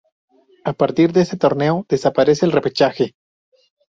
[0.65, 3.13] A partir de este torneo desaparece el repechaje.